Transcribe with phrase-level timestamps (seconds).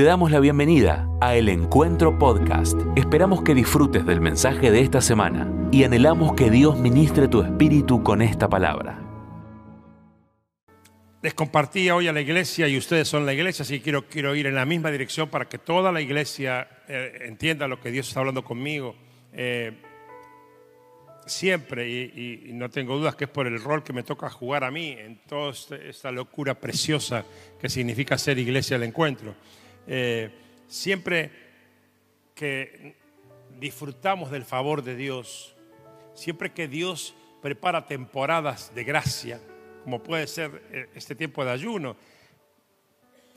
[0.00, 2.80] Te damos la bienvenida a El Encuentro Podcast.
[2.96, 8.02] Esperamos que disfrutes del mensaje de esta semana y anhelamos que Dios ministre tu espíritu
[8.02, 8.98] con esta palabra.
[11.20, 14.34] Les compartí hoy a la iglesia y ustedes son la iglesia, así que quiero, quiero
[14.34, 18.08] ir en la misma dirección para que toda la iglesia eh, entienda lo que Dios
[18.08, 18.96] está hablando conmigo.
[19.34, 19.82] Eh,
[21.26, 24.70] siempre, y, no tengo dudas que es por el rol que me toca jugar a
[24.70, 27.22] mí en toda esta locura preciosa
[27.60, 29.34] que significa ser iglesia del encuentro.
[29.92, 30.30] Eh,
[30.68, 31.32] siempre
[32.32, 32.94] que
[33.58, 35.56] disfrutamos del favor de Dios,
[36.14, 37.12] siempre que Dios
[37.42, 39.40] prepara temporadas de gracia,
[39.82, 41.96] como puede ser eh, este tiempo de ayuno,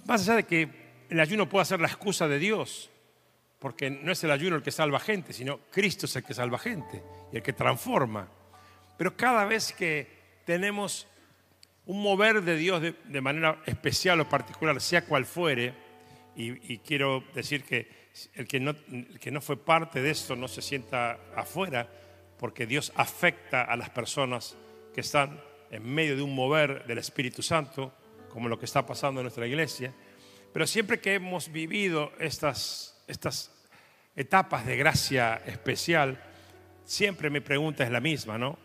[0.06, 0.70] más allá de que
[1.10, 2.92] el ayuno pueda ser la excusa de Dios,
[3.58, 6.60] porque no es el ayuno el que salva gente, sino Cristo es el que salva
[6.60, 8.28] gente y el que transforma.
[8.96, 10.08] Pero cada vez que
[10.46, 11.08] tenemos
[11.88, 15.83] un mover de Dios de, de manera especial o particular, sea cual fuere,
[16.36, 17.88] y, quiero decir que
[18.34, 21.88] el que, no, el que no fue parte de esto no se sienta afuera,
[22.40, 24.58] porque Dios afecta a las personas
[24.94, 27.94] que están en medio de un mover del Espíritu Santo,
[28.30, 29.94] como lo que está pasando en nuestra iglesia.
[30.52, 33.52] Pero siempre que hemos vivido estas, estas
[34.16, 36.22] etapas de gracia especial,
[36.84, 38.58] siempre mi pregunta es la misma, ¿no?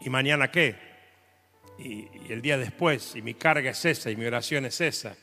[0.00, 0.76] ¿Y mañana qué?
[1.78, 5.16] Y, y, el día después, y mi carga es esa, y mi oración es esa.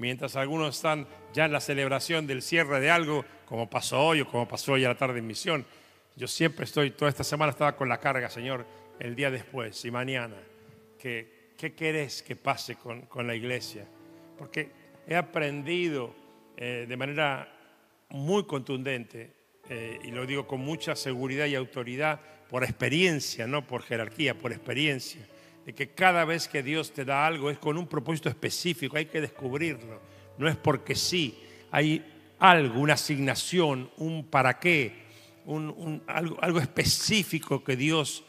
[0.00, 4.26] Mientras algunos están ya en la celebración del cierre de algo, como pasó hoy o
[4.26, 5.66] como pasó hoy a la tarde en misión,
[6.16, 8.64] yo siempre estoy, toda esta semana estaba con la carga, Señor,
[8.98, 10.36] el día después y mañana.
[10.98, 13.86] ¿Qué, qué querés que pase con, con la iglesia?
[14.38, 14.70] Porque
[15.06, 16.14] he aprendido
[16.56, 17.52] eh, de manera
[18.08, 19.30] muy contundente,
[19.68, 24.50] eh, y lo digo con mucha seguridad y autoridad, por experiencia, no por jerarquía, por
[24.50, 25.20] experiencia,
[25.72, 29.20] que cada vez que Dios te da algo es con un propósito específico, hay que
[29.20, 30.00] descubrirlo,
[30.38, 31.38] no es porque sí,
[31.70, 32.04] hay
[32.38, 34.92] algo, una asignación, un para qué,
[35.44, 38.24] un, algo, algo específico que Dios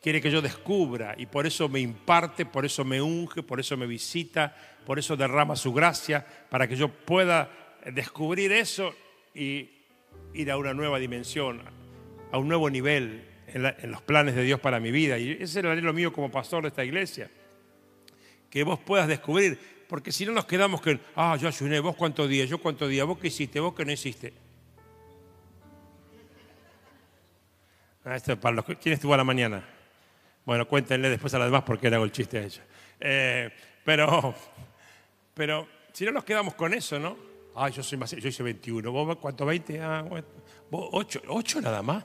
[0.00, 1.14] quiere que yo descubra.
[1.16, 5.16] Y por eso me imparte, por eso me unge, por eso me visita, por eso
[5.16, 7.50] derrama su gracia, para que yo pueda
[7.92, 8.94] descubrir eso
[9.34, 9.70] y
[10.34, 11.62] ir a una nueva dimensión,
[12.30, 15.18] a un nuevo nivel en, la, en los planes de Dios para mi vida.
[15.18, 17.30] Y ese es el anhelo mío como pastor de esta iglesia,
[18.50, 19.58] que vos puedas descubrir,
[19.88, 23.06] porque si no nos quedamos que, ah, yo ayuné, vos cuántos días, yo cuántos días,
[23.06, 24.32] vos qué hiciste, vos qué no hiciste.
[28.04, 29.64] Ah, esto para los, ¿Quién estuvo a la mañana?
[30.44, 32.62] Bueno, cuéntenle después a las demás porque le hago el chiste a ella.
[32.98, 33.50] Eh,
[33.84, 34.34] pero,
[35.34, 37.16] pero si no nos quedamos con eso, ¿no?
[37.54, 38.90] Ah, yo soy más, yo hice 21.
[38.90, 39.80] ¿Vos cuánto 20?
[39.80, 40.04] Ah,
[40.70, 41.22] ¿Vos 8?
[41.26, 42.04] ¿8 nada más?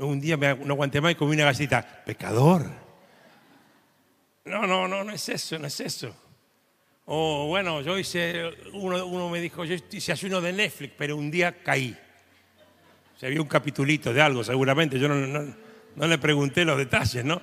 [0.00, 2.04] Un día me, no aguanté más y comí una galletita.
[2.04, 2.66] Pecador.
[4.44, 6.14] No, no, no, no es eso, no es eso.
[7.04, 11.30] O bueno, yo hice, uno, uno me dijo, yo hice ayuno de Netflix, pero un
[11.30, 11.96] día caí.
[13.18, 14.98] Se vio un capitulito de algo, seguramente.
[14.98, 15.54] Yo no, no,
[15.94, 17.42] no, le pregunté los detalles, ¿no?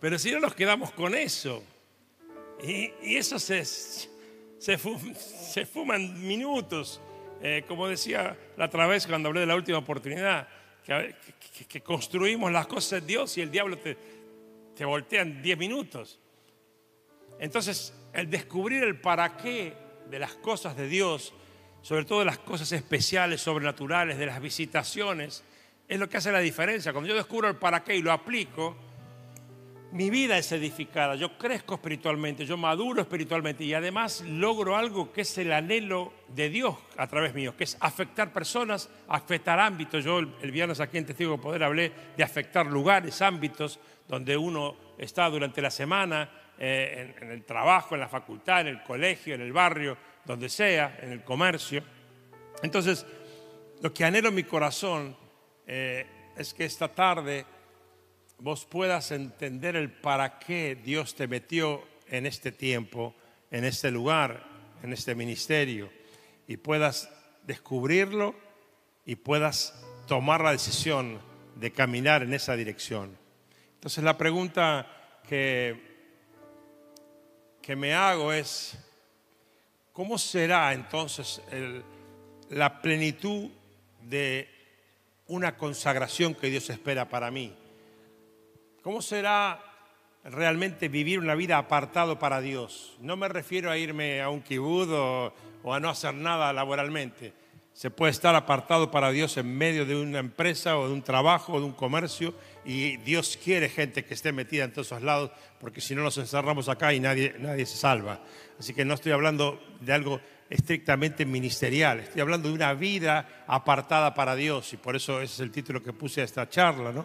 [0.00, 1.62] Pero si no nos quedamos con eso,
[2.62, 7.00] y, y eso se, se, fum, se, fuman minutos.
[7.42, 10.48] Eh, como decía la otra vez cuando hablé de la última oportunidad,
[10.86, 13.96] que, construimos las cosas de Dios y el diablo te,
[14.74, 16.18] te voltea en 10 minutos.
[17.38, 19.74] Entonces, el descubrir el para qué
[20.08, 21.34] de las cosas de Dios
[21.86, 25.44] sobre todo de las cosas especiales, sobrenaturales, de las visitaciones,
[25.86, 26.92] es lo que hace la diferencia.
[26.92, 28.76] Cuando yo descubro el para qué y lo aplico,
[29.96, 35.22] mi vida es edificada, yo crezco espiritualmente, yo maduro espiritualmente y además logro algo que
[35.22, 40.04] es el anhelo de Dios a través mío, que es afectar personas, afectar ámbitos.
[40.04, 44.76] Yo el, viernes aquí en Testigo de Poder hablé de afectar lugares, ámbitos donde uno
[44.98, 49.34] está durante la semana, eh, en, en el trabajo, en la facultad, en el colegio,
[49.34, 49.96] en el barrio,
[50.26, 51.82] donde sea, en el comercio.
[52.62, 53.06] Entonces,
[53.80, 55.16] lo que anhelo en mi corazón
[55.66, 56.06] eh,
[56.36, 57.46] es que esta tarde
[58.38, 63.14] vos puedas entender el para qué Dios te metió en este tiempo,
[63.50, 64.44] en este lugar,
[64.82, 65.90] en este ministerio,
[66.46, 67.10] y puedas
[67.44, 68.34] descubrirlo
[69.04, 69.74] y puedas
[70.06, 71.20] tomar la decisión
[71.56, 73.16] de caminar en esa dirección.
[73.74, 74.86] Entonces la pregunta
[75.28, 75.80] que,
[77.62, 78.78] que me hago es,
[79.96, 81.40] ¿Cómo será entonces
[82.50, 83.48] la plenitud
[84.02, 84.46] de
[85.26, 87.56] una consagración que Dios espera para mí?
[88.86, 89.60] ¿Cómo será
[90.22, 92.96] realmente vivir una vida apartado para Dios?
[93.00, 95.34] No me refiero a irme a un kibud o,
[95.64, 97.32] o a no hacer nada laboralmente,
[97.72, 101.54] Se puede estar apartado para Dios en medio de una empresa o de un trabajo
[101.54, 102.32] o de un comercio
[102.64, 106.16] y Dios quiere gente que esté metida en todos esos lados porque si no nos
[106.18, 108.20] encerramos acá y nadie, nadie se salva.
[108.56, 114.14] Así que no estoy hablando de algo estrictamente ministerial, estoy hablando de una vida apartada
[114.14, 117.04] para Dios y por eso ese es el título que puse a esta charla, ¿no?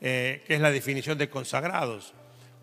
[0.00, 2.12] Eh, que es la definición de consagrados.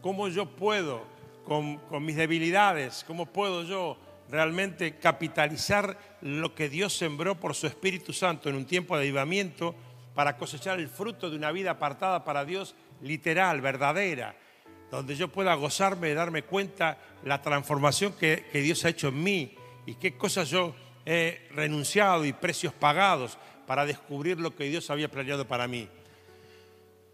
[0.01, 1.05] ¿Cómo yo puedo,
[1.45, 3.97] con, mis debilidades, cómo puedo yo
[4.29, 9.75] realmente capitalizar lo que Dios sembró por su Espíritu Santo en un tiempo de avivamiento
[10.13, 14.35] para cosechar el fruto de una vida apartada para Dios literal, verdadera,
[14.91, 19.55] donde yo pueda gozarme y darme cuenta la transformación que Dios ha hecho en mí
[19.85, 20.75] y qué cosas yo
[21.05, 25.87] he renunciado y precios pagados para descubrir lo que Dios había planeado para mí.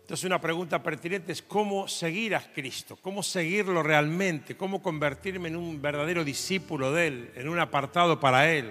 [0.08, 5.58] Entonces una pregunta pertinente es cómo seguir a Cristo, cómo seguirlo realmente, cómo convertirme en
[5.58, 8.68] un verdadero discípulo de Él, en un apartado para Él.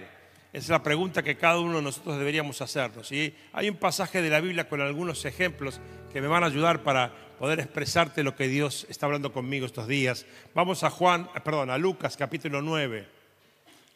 [0.55, 3.13] Esa es la pregunta que cada uno de nosotros deberíamos hacernos.
[3.13, 5.79] Y hay un pasaje de la Biblia con algunos ejemplos
[6.11, 9.87] que me van a ayudar para poder expresarte lo que Dios está hablando conmigo estos
[9.87, 10.25] días.
[10.55, 13.07] Vamos a Juan, eh, perdón, a Lucas capítulo 9.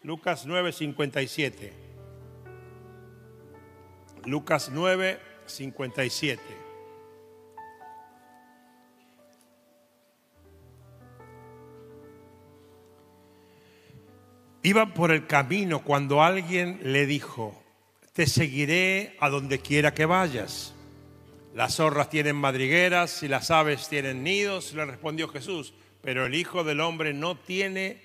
[0.03, 1.73] Lucas 9, 57.
[4.27, 6.60] Lucas 9, 57.
[14.62, 17.62] Iban por el camino cuando alguien le dijo,
[18.12, 20.75] te seguiré a donde quiera que vayas.
[21.55, 25.73] Las zorras tienen madrigueras y las aves tienen nidos, le respondió Jesús,
[26.03, 28.03] pero el Hijo del Hombre no tiene,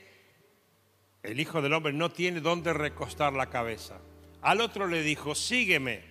[1.23, 3.99] el Hijo del Hombre no tiene dónde recostar la cabeza.
[4.41, 6.03] Al otro le dijo, sígueme.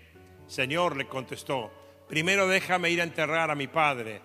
[0.46, 1.72] Señor, le contestó,
[2.06, 4.20] primero déjame ir a enterrar a mi padre.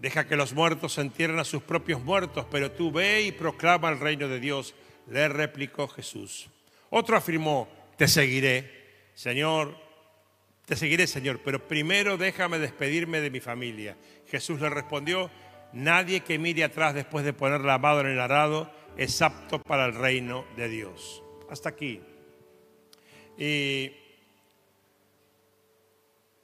[0.00, 4.00] Deja que los muertos entierren a sus propios muertos, pero tú ve y proclama el
[4.00, 4.74] reino de Dios
[5.08, 6.48] le replicó Jesús.
[6.90, 9.76] Otro afirmó, te seguiré, Señor,
[10.66, 13.96] te seguiré, Señor, pero primero déjame despedirme de mi familia.
[14.26, 15.30] Jesús le respondió,
[15.72, 19.86] nadie que mire atrás después de poner la mano en el arado es apto para
[19.86, 21.22] el reino de Dios.
[21.50, 22.00] Hasta aquí.
[23.36, 23.92] Y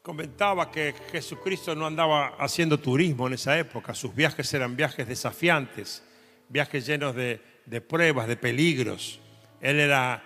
[0.03, 6.03] comentaba que Jesucristo no andaba haciendo turismo en esa época, sus viajes eran viajes desafiantes,
[6.49, 9.21] viajes llenos de de pruebas, de peligros.
[9.61, 10.23] Él era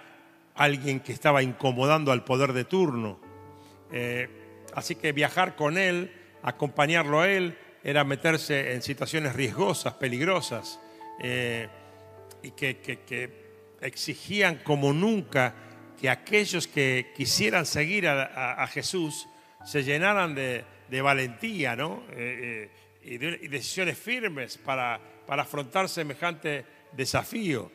[0.54, 3.18] alguien que estaba incomodando al poder de turno.
[3.90, 4.28] Eh,
[4.74, 6.12] así que viajar con él,
[6.42, 10.78] acompañarlo a él, era meterse en situaciones riesgosas, peligrosas,
[11.20, 11.68] eh,
[12.42, 13.42] y que,
[13.80, 15.54] exigían como nunca
[16.00, 19.28] que aquellos que quisieran seguir a, Jesús
[19.64, 20.64] se llenaran de,
[21.02, 22.04] valentía ¿no?
[22.10, 22.70] Eh,
[23.02, 26.64] y, de, decisiones firmes para, para afrontar semejante
[26.96, 27.70] desafío.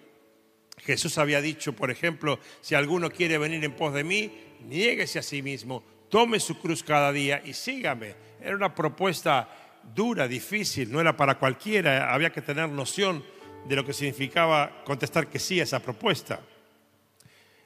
[0.80, 4.32] Jesús había dicho, por ejemplo, si alguno quiere venir en pos de mí,
[4.68, 8.16] niéguese a sí mismo, tome su cruz cada día y sígame.
[8.42, 9.50] Era una propuesta
[9.96, 13.24] dura, difícil, no era para cualquiera, había que tener noción
[13.68, 16.42] de lo que significaba contestar que sí a esa propuesta.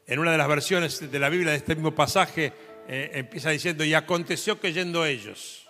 [0.07, 2.53] En una de las versiones de la Biblia de este mismo pasaje
[2.87, 5.69] eh, empieza diciendo, y aconteció que yendo ellos,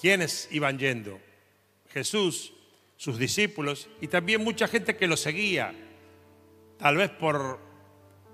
[0.00, 1.20] ¿quiénes iban yendo?
[1.90, 2.52] Jesús,
[2.98, 5.72] sus discípulos y también mucha gente que lo seguía,
[6.78, 7.60] tal vez por,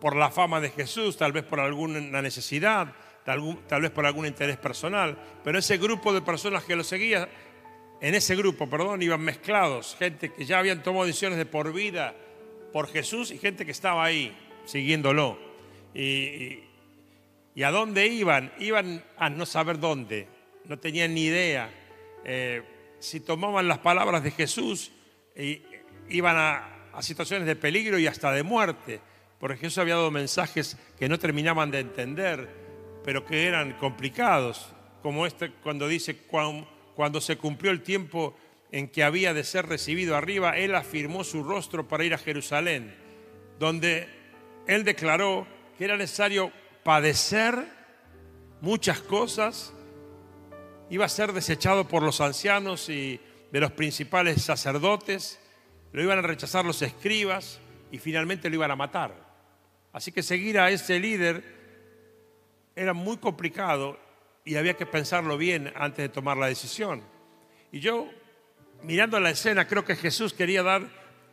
[0.00, 2.94] por la fama de Jesús, tal vez por alguna necesidad,
[3.25, 7.28] tal, vez por algún interés personal, pero ese grupo de personas que lo seguía,
[8.00, 12.14] en ese grupo, perdón, iban mezclados, gente que ya habían tomado decisiones de por vida
[12.72, 14.34] por Jesús y gente que estaba ahí
[14.64, 15.38] siguiéndolo.
[15.94, 16.60] Y,
[17.55, 18.53] y, a dónde iban?
[18.58, 20.27] Iban a no saber dónde,
[20.65, 21.70] no tenían ni idea.
[22.24, 22.62] Eh,
[23.05, 24.91] si tomaban las palabras de Jesús,
[25.37, 25.63] e
[26.08, 26.70] iban a,
[27.01, 29.01] situaciones de peligro y hasta de muerte,
[29.39, 32.49] porque Jesús había dado mensajes que no terminaban de entender,
[33.05, 36.17] pero que eran complicados, como este cuando dice,
[36.94, 38.34] cuando se cumplió el tiempo
[38.70, 42.94] en que había de ser recibido arriba, él afirmó su rostro para ir a Jerusalén,
[43.58, 44.08] donde
[44.67, 45.46] él declaró
[45.77, 46.53] que era necesario
[46.84, 47.67] padecer
[48.61, 49.75] muchas cosas
[50.91, 55.41] iba a ser desechado por los ancianos y de los principales sacerdotes,
[55.93, 57.60] lo iban a rechazar los escribas
[57.91, 59.14] y finalmente lo iban a matar.
[59.93, 61.44] Así que seguir a ese líder
[62.74, 63.98] era muy complicado
[64.44, 67.03] y había que pensarlo bien antes de tomar la decisión.
[67.70, 68.08] Y yo,
[68.82, 70.82] mirando la escena, creo que Jesús quería dar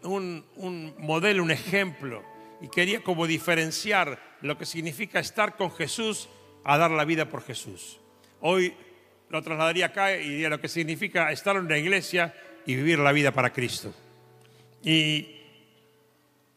[0.04, 2.24] un, un modelo, un ejemplo,
[2.62, 6.30] y quería como diferenciar lo que significa estar con Jesús
[6.64, 8.00] a dar la vida por Jesús.
[8.40, 8.76] Hoy
[9.32, 12.34] lo trasladaría acá y diría lo que significa estar en una iglesia
[12.66, 13.94] y vivir la vida para Cristo.
[14.84, 15.38] Y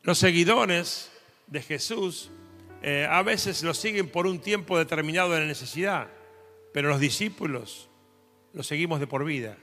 [0.03, 1.13] los seguidores
[1.47, 2.31] de Jesús
[2.83, 6.09] eh, a veces lo siguen por un tiempo determinado de la necesidad,
[6.73, 7.89] pero los discípulos
[8.53, 9.57] lo seguimos de por vida.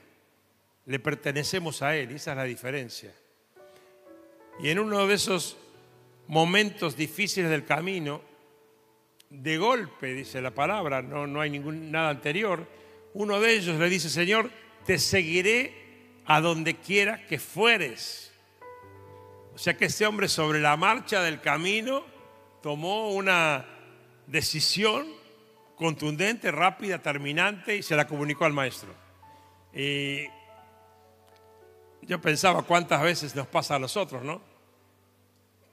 [0.86, 3.12] Le pertenecemos a Él, y esa es la diferencia.
[4.60, 5.56] Y en uno de esos
[6.28, 8.22] momentos difíciles del camino,
[9.28, 12.66] de golpe, dice la palabra, no, no hay ningún, nada anterior,
[13.14, 14.50] uno de ellos le dice, Señor,
[14.86, 15.82] te seguiré
[16.24, 18.32] a donde quiera que fueres.
[19.54, 22.04] O sea que este hombre sobre la marcha del camino
[22.62, 23.66] tomó una
[24.26, 25.06] decisión
[25.76, 28.94] contundente, rápida, terminante y se la comunicó al maestro.
[29.74, 30.26] Y
[32.02, 34.40] yo pensaba cuántas veces nos pasa a nosotros, ¿no?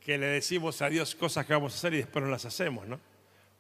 [0.02, 2.88] Que le decimos a Dios cosas que vamos a hacer y después no las hacemos,
[2.88, 3.00] ¿no?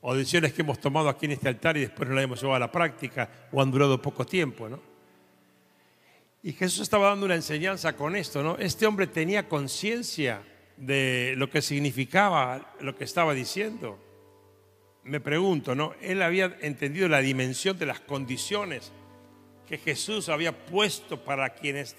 [0.01, 2.55] O decisiones que hemos tomado aquí en este altar y después no las hemos llevado
[2.55, 4.79] a la práctica o han durado poco tiempo, ¿no?
[6.41, 8.57] Y Jesús estaba dando una enseñanza con esto, ¿no?
[8.57, 10.41] Este hombre tenía conciencia
[10.77, 13.99] de lo que significaba lo que estaba diciendo.
[15.03, 15.93] Me pregunto, ¿no?
[16.01, 18.93] Él había entendido la dimensión de las condiciones
[19.67, 21.97] que Jesús había puesto para quienes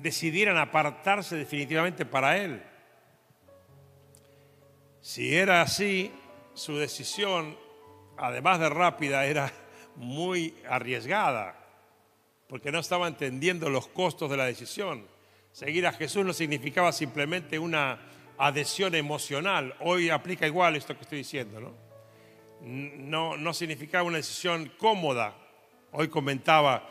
[0.00, 2.62] decidieran apartarse definitivamente para Él.
[5.00, 6.12] Si era así,
[6.54, 7.56] su decisión,
[8.16, 9.52] además de rápida, era
[9.96, 11.56] muy arriesgada,
[12.48, 15.06] porque no estaba entendiendo los costos de la decisión.
[15.52, 17.98] Seguir a Jesús no significaba simplemente una
[18.38, 19.74] adhesión emocional.
[19.80, 21.74] Hoy aplica igual esto que estoy diciendo, ¿no?
[22.62, 25.34] No, no significaba una decisión cómoda.
[25.92, 26.88] Hoy comentaba,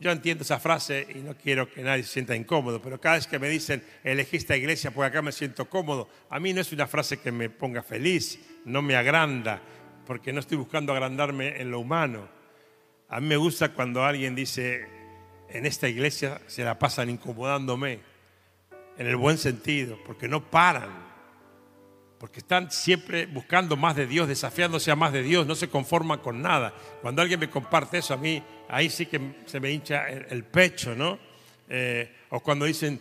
[0.00, 3.26] yo entiendo esa frase y no quiero que nadie se sienta incómodo, pero cada vez
[3.26, 6.72] que me dicen elegí esta iglesia porque acá me siento cómodo, a mí no es
[6.72, 9.60] una frase que me ponga feliz, no me agranda,
[10.06, 12.28] porque no estoy buscando agrandarme en lo humano.
[13.08, 14.86] A mí me gusta cuando alguien dice,
[15.48, 18.00] en esta iglesia se la pasan incomodándome,
[18.98, 21.07] en el buen sentido, porque no paran,
[22.18, 26.18] porque están siempre buscando más de Dios, desafiándose a más de Dios, no se conforman
[26.18, 26.74] con nada.
[27.00, 30.94] Cuando alguien me comparte eso a mí, ahí sí que se me hincha el, pecho,
[30.94, 31.18] ¿no?
[31.68, 33.00] Eh, o cuando dicen,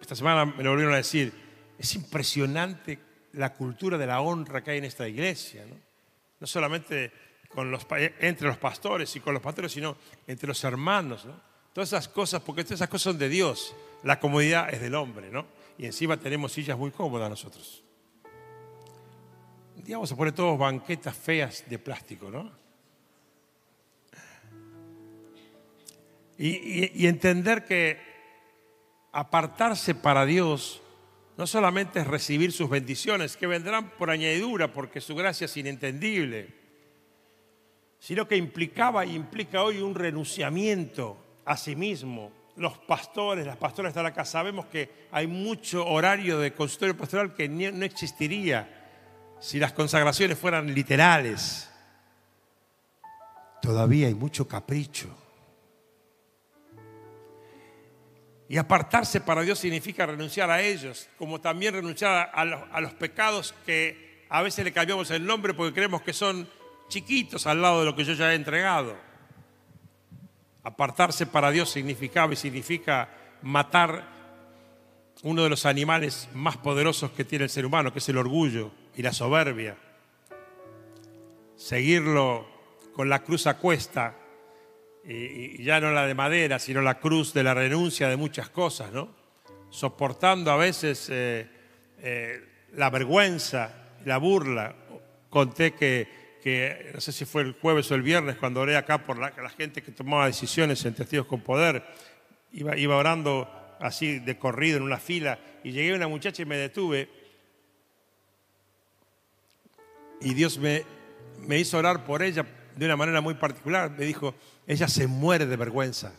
[0.00, 1.32] esta semana me lo volvieron a decir,
[1.78, 2.98] es impresionante
[3.34, 5.76] la cultura de la honra que hay en esta iglesia, ¿no?
[6.40, 7.12] No solamente
[8.20, 9.96] entre los pastores y con los pastores, sino
[10.26, 11.40] entre los hermanos, ¿no?
[11.72, 13.74] Todas esas cosas, porque todas esas cosas son de Dios.
[14.02, 15.46] La comodidad es del hombre, ¿no?
[15.78, 17.84] Y encima tenemos sillas muy cómodas nosotros.
[19.86, 22.50] Digamos, se pone todos banquetas feas de plástico, ¿no?
[26.36, 27.96] Y, entender que
[29.12, 30.82] apartarse para Dios
[31.36, 36.52] no solamente es recibir sus bendiciones, que vendrán por añadidura, porque su gracia es inentendible,
[38.00, 44.24] sino que implicaba y implica hoy un renunciamiento Asimismo, los pastores, las pastoras están acá,
[44.24, 48.75] sabemos que hay mucho horario de consultorio pastoral que no existiría
[49.40, 51.70] si las consagraciones fueran literales.
[53.60, 55.08] Todavía hay mucho capricho.
[58.48, 62.44] Y apartarse para Dios significa renunciar a ellos, como también renunciar a
[62.80, 66.48] los, pecados que a veces le cambiamos el nombre porque creemos que son
[66.88, 68.96] chiquitos al lado de lo que yo ya he entregado.
[70.62, 73.08] Apartarse para Dios significaba y significa
[73.42, 74.14] matar
[75.22, 78.70] uno de los animales más poderosos que tiene el ser humano, que es el orgullo
[78.96, 79.76] y la soberbia.
[81.56, 82.46] Seguirlo
[82.92, 84.16] con la cruz a cuesta,
[85.04, 88.92] y, ya no la de madera, sino la cruz de la renuncia de muchas cosas,
[88.92, 89.08] ¿no?
[89.70, 91.46] Soportando a veces eh,
[92.00, 92.40] eh,
[92.72, 94.74] la vergüenza, la burla.
[95.30, 96.26] Conté que
[96.94, 99.82] no sé si fue el jueves o el viernes cuando oré acá por la, gente
[99.82, 101.82] que tomaba decisiones en Testigos con Poder,
[102.52, 103.50] iba, iba orando
[103.80, 107.08] así de corrido en una fila y llegué a una muchacha y me detuve
[110.20, 110.84] y Dios me,
[111.46, 112.46] me hizo orar por ella
[112.76, 113.90] de una manera muy particular.
[113.90, 114.34] Me dijo,
[114.66, 116.12] ella se muere de vergüenza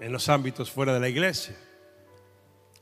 [0.00, 1.56] en los ámbitos fuera de la iglesia.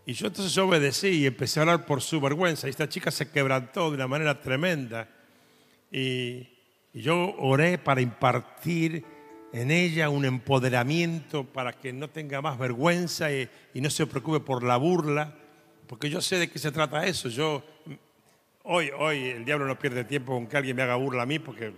[0.05, 2.67] Y yo entonces obedecí y empecé a orar por su vergüenza.
[2.67, 5.09] Y esta chica se quebrantó de una manera tremenda.
[5.91, 6.49] Y,
[6.95, 9.03] yo oré para impartir
[9.51, 14.63] en ella un empoderamiento para que no tenga más vergüenza y, no se preocupe por
[14.63, 15.35] la burla,
[15.87, 17.31] porque yo sé de qué se trata eso.
[17.31, 17.65] Yo
[18.65, 21.39] hoy, hoy el diablo no pierde tiempo con que alguien me haga burla a mí,
[21.39, 21.73] porque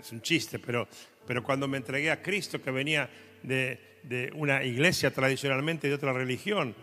[0.00, 0.88] es un chiste, pero,
[1.26, 3.08] pero cuando me entregué a Cristo, que venía
[3.42, 6.74] de, una iglesia tradicionalmente de otra religión,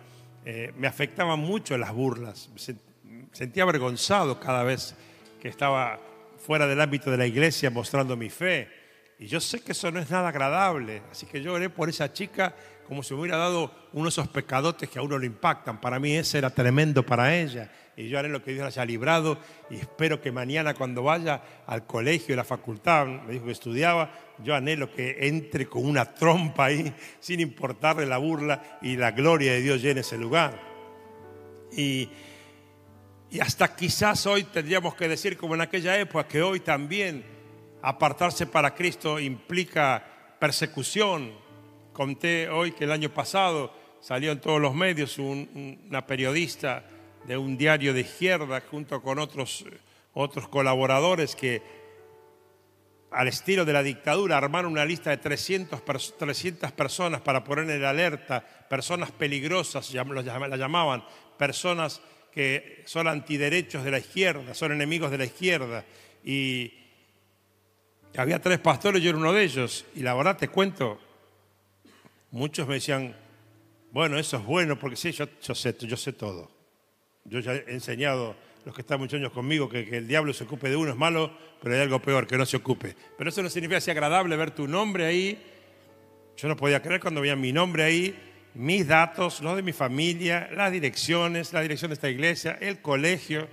[0.46, 2.50] eh, me afectaban mucho las burlas.
[2.54, 4.96] Me sentía avergonzado cada vez
[5.40, 6.00] que estaba
[6.38, 8.68] fuera del ámbito de la iglesia mostrando mi fe.
[9.22, 11.04] Y yo sé que eso no es nada agradable.
[11.12, 12.56] Así que yo oré por esa chica
[12.88, 15.80] como si me hubiera dado uno de esos pecadotes que a uno lo impactan.
[15.80, 17.72] Para mí ese era tremendo para ella.
[17.96, 19.38] Y yo haré lo que Dios haya librado
[19.70, 24.12] y espero que mañana cuando vaya al colegio, a la facultad, me dijo que estudiaba,
[24.44, 29.51] yo anhelo que entre con una trompa ahí, sin importarle la burla y la gloria
[29.51, 30.60] de Dios llene ese lugar.
[31.72, 32.10] Y,
[33.30, 37.40] y hasta quizás hoy tendríamos que decir, como en aquella época, que hoy también
[37.82, 40.04] apartarse para Cristo implica
[40.40, 41.34] persecución.
[41.94, 46.84] Conté hoy que el año pasado salió en todos los medios una periodista
[47.26, 49.66] de un diario de izquierda junto con otros,
[50.14, 51.62] otros colaboradores que
[53.12, 55.84] al estilo de la dictadura armaron una lista de 300,
[56.18, 61.04] 300 personas para poner en alerta, personas peligrosas, la llamaban,
[61.38, 65.84] personas que son antiderechos de la izquierda, son enemigos de la izquierda.
[66.24, 66.81] Y
[68.18, 69.86] había tres pastores, yo era uno de ellos.
[69.96, 71.00] Y la verdad te cuento,
[72.32, 73.15] muchos me decían,
[73.91, 76.50] bueno, eso es bueno, porque sí, yo, sé, todo.
[77.25, 80.44] Yo ya he enseñado los que están muchos años conmigo que, que, el diablo se
[80.44, 82.96] ocupe de uno es malo, pero hay algo peor, que no se ocupe.
[83.18, 85.41] Pero eso no significa sea agradable ver tu nombre ahí.
[86.38, 88.18] Yo no podía creer cuando veía mi nombre ahí,
[88.53, 93.48] mis datos, los de mi familia, las direcciones, la dirección de esta iglesia, el colegio.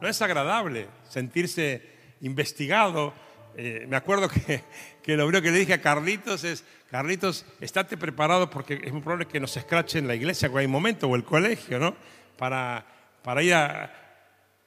[0.00, 1.82] No es agradable sentirse
[2.20, 3.14] investigado.
[3.58, 4.28] Eh, me acuerdo
[5.02, 9.00] que, lo primero que le dije a Carlitos es, Carlitos, estate preparado porque es muy
[9.00, 11.96] probable que nos escrachen la iglesia en cualquier momento o el colegio, ¿no?
[12.36, 12.84] para,
[13.22, 13.92] para ir a,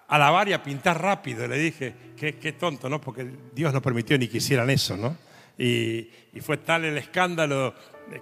[0.10, 1.48] lavar y a pintar rápido.
[1.48, 3.00] Le dije, qué, tonto, ¿no?
[3.00, 5.16] Porque Dios no permitió ni que hicieran eso, ¿no?
[5.58, 6.10] Y,
[6.42, 7.76] fue tal el escándalo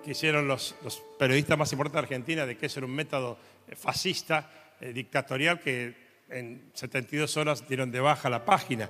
[0.03, 0.75] que hicieron los,
[1.19, 3.37] periodistas más importantes de Argentina de que eso era un método
[3.75, 4.49] fascista,
[4.81, 8.89] eh, dictatorial, que en 72 horas dieron de baja la página,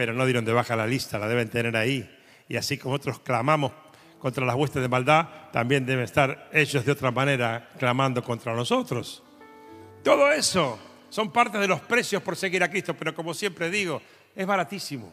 [0.00, 2.10] pero no dieron de baja la lista, la deben tener ahí.
[2.48, 3.70] Y así como otros clamamos
[4.18, 9.22] contra las huestes de maldad, también deben estar ellos de otra manera clamando contra nosotros.
[10.02, 10.78] Todo eso
[11.10, 14.00] son parte de los precios por seguir a Cristo, pero como siempre digo,
[14.34, 15.12] es baratísimo.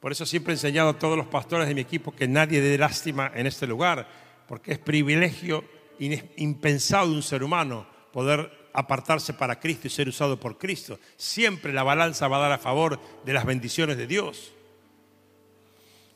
[0.00, 2.76] Por eso siempre he enseñado a todos los pastores de mi equipo que nadie dé
[2.76, 4.08] lástima en este lugar,
[4.48, 5.62] porque es privilegio
[6.00, 10.98] impensado de un ser humano poder apartarse para Cristo y ser usado por Cristo.
[11.16, 14.52] Siempre la balanza va a dar a favor de las bendiciones de Dios.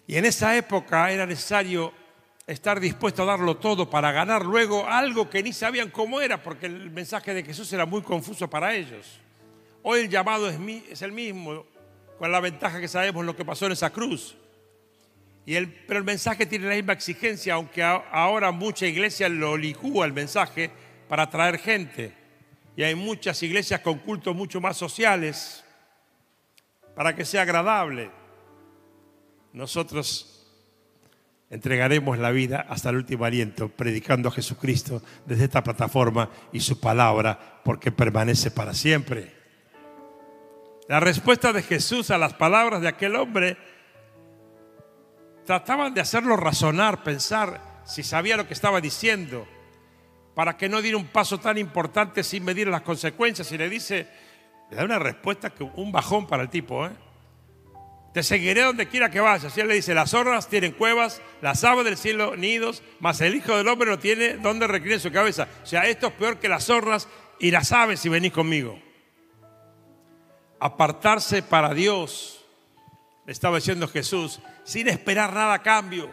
[0.06, 1.92] Y en esa época era necesario
[2.46, 6.66] estar dispuesto a darlo todo para ganar luego algo que ni sabían cómo era, porque
[6.66, 9.20] el mensaje de Jesús era muy confuso para ellos.
[9.82, 11.64] Hoy el llamado es, el mismo,
[12.18, 14.36] con la ventaja que sabemos lo que pasó en esa cruz.
[15.46, 20.06] Y el, pero el mensaje tiene la misma exigencia, aunque ahora mucha iglesia lo licúa
[20.06, 20.70] el mensaje
[21.08, 22.17] para atraer gente.
[22.78, 25.64] Y hay muchas iglesias con cultos mucho más sociales
[26.94, 28.08] para que sea agradable.
[29.52, 30.46] Nosotros
[31.50, 36.78] entregaremos la vida hasta el último aliento, predicando a Jesucristo desde esta plataforma y su
[36.78, 39.34] palabra, porque permanece para siempre.
[40.86, 43.56] La respuesta de Jesús a las palabras de aquel hombre
[45.44, 49.48] trataban de hacerlo razonar, pensar si sabía lo que estaba diciendo,
[50.38, 53.50] para que no diera un paso tan importante sin medir las consecuencias.
[53.50, 54.06] Y le dice,
[54.70, 56.92] le da una respuesta que un bajón para el tipo, ¿eh?
[58.14, 59.56] Te seguiré donde quiera que vayas.
[59.56, 63.34] Y él le dice, las zorras tienen cuevas, las aves del cielo nidos, mas el
[63.34, 65.48] Hijo del Hombre no tiene donde reclinar su cabeza.
[65.64, 67.08] O sea, esto es peor que las zorras
[67.40, 68.80] y las aves si venís conmigo.
[70.60, 72.46] Apartarse para Dios,
[73.26, 76.08] le estaba diciendo Jesús, sin esperar nada a cambio.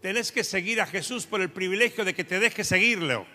[0.00, 3.26] Tenés que seguir a Jesús por el privilegio de que te deje seguirlo,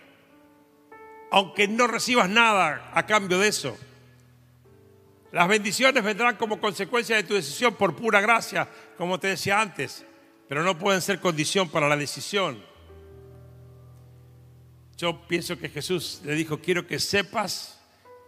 [1.32, 3.78] aunque no recibas nada a cambio de eso.
[5.32, 10.06] Las bendiciones vendrán como consecuencia de tu decisión por pura gracia, como te decía antes,
[10.48, 12.64] pero no pueden ser condición para la decisión.
[14.98, 17.82] Yo pienso que Jesús le dijo, quiero que sepas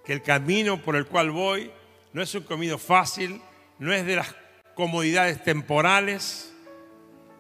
[0.06, 1.72] que el camino por el cual voy
[2.14, 3.42] no es un camino fácil,
[3.80, 4.36] no es de las
[4.76, 6.54] comodidades temporales.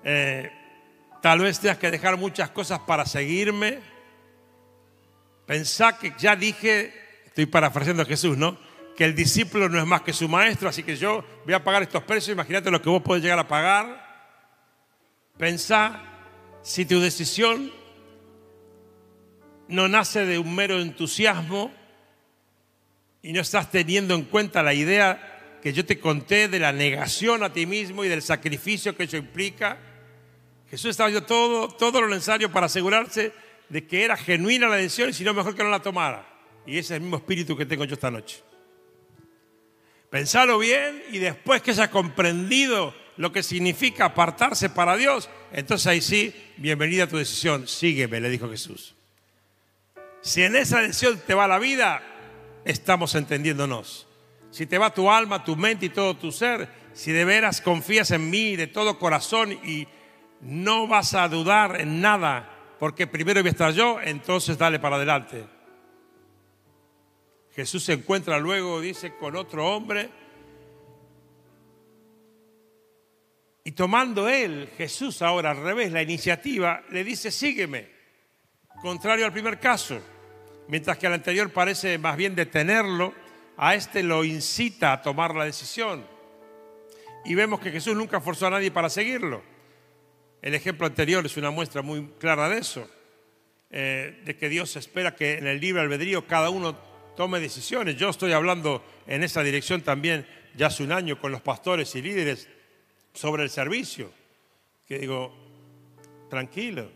[0.03, 0.51] Eh,
[1.21, 3.80] tal vez tengas que dejar muchas cosas para seguirme.
[5.45, 6.93] Pensá que ya dije,
[7.25, 8.58] estoy parafraseando a Jesús, ¿no?
[8.97, 11.84] que el discípulo no es más que su maestro, así que yo voy a pagar
[11.84, 14.08] estos precios, imagínate lo que vos podés llegar a pagar.
[15.38, 16.01] Pensá
[16.63, 17.71] si tu decisión
[19.67, 21.71] no nace de un mero entusiasmo
[23.21, 27.43] y no estás teniendo en cuenta la idea que yo te conté de la negación
[27.43, 29.77] a ti mismo y del sacrificio que eso implica.
[30.69, 33.32] Jesús estaba haciendo todo, todo lo necesario para asegurarse
[33.69, 36.27] de que era genuina la decisión y si no, mejor que no la tomara.
[36.65, 38.41] Y ese es el mismo espíritu que tengo yo esta noche.
[40.10, 46.01] Pensalo bien y después que hayas comprendido lo que significa apartarse para Dios, entonces ahí
[46.01, 48.95] sí, bienvenida a tu decisión, sígueme, le dijo Jesús.
[50.21, 52.03] Si en esa decisión te va la vida,
[52.63, 54.08] estamos entendiéndonos.
[54.51, 58.12] Si te va tu alma, tu mente y todo tu ser, si de veras confías
[58.12, 59.88] en mí de todo corazón y
[60.41, 65.45] no vas a dudar en nada, porque primero voy estar yo, entonces dale para adelante.
[67.56, 70.10] Jesús se encuentra luego, dice, con otro hombre.
[73.63, 77.89] Y tomando él, Jesús ahora al revés, la iniciativa, le dice, sígueme.
[78.80, 80.00] Contrario al primer caso.
[80.67, 83.13] Mientras que al anterior parece más bien detenerlo,
[83.58, 86.06] a este lo incita a tomar la decisión.
[87.26, 89.41] Y vemos que Jesús nunca forzó a nadie para seguirlo.
[90.47, 92.89] El ejemplo anterior es una muestra muy clara de eso,
[93.69, 96.73] eh, de que Dios espera que en el libre albedrío cada uno
[97.17, 97.97] tome decisiones.
[97.97, 102.01] Yo estoy hablando en esa dirección también ya hace un año con los pastores y
[102.01, 102.47] líderes
[103.13, 104.10] sobre el servicio,
[104.88, 105.36] que digo,
[106.29, 106.91] tranquilo,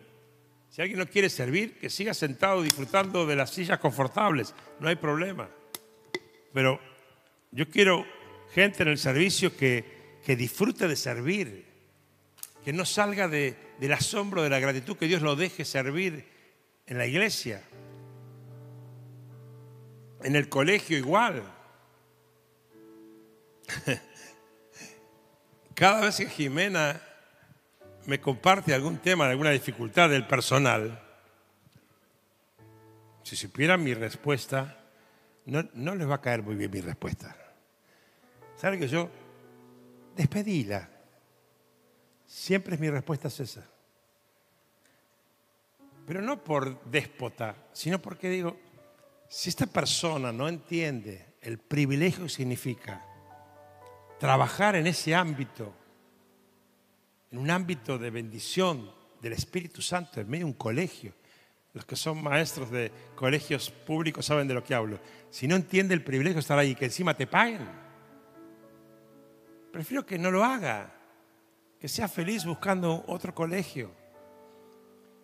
[0.70, 4.96] si alguien no quiere servir, que siga sentado disfrutando de las sillas confortables, no hay
[4.96, 5.50] problema.
[6.54, 6.80] Pero
[7.52, 8.08] yo quiero
[8.54, 9.84] gente en el servicio que,
[10.26, 11.71] que disfrute de servir,
[12.64, 16.26] que no salga de, del asombro de la gratitud, que Dios lo deje servir
[16.86, 17.64] en la iglesia,
[20.24, 21.44] en el colegio igual.
[25.74, 27.02] Cada vez que Jimena
[28.06, 31.02] me comparte algún tema, alguna dificultad del personal,
[33.24, 34.78] si supieran mi respuesta,
[35.46, 37.36] no, no les va a caer muy bien mi respuesta.
[38.58, 39.10] ¿Saben que yo?
[40.16, 41.01] Despedíla.
[42.32, 43.68] Siempre mi respuesta es esa.
[46.08, 48.58] Pero no por déspota, sino porque digo,
[49.28, 53.06] si esta persona no entiende el privilegio que significa
[54.18, 55.74] trabajar en ese ámbito,
[57.32, 58.90] en un ámbito de bendición
[59.22, 61.14] del Espíritu Santo, en medio de un colegio,
[61.74, 65.02] los que son maestros de colegios públicos saben de lo que hablo.
[65.30, 67.68] Si no entiende el privilegio de estar ahí, que encima te paguen,
[69.74, 71.01] prefiero que no lo haga
[71.82, 73.90] que sea feliz buscando otro colegio.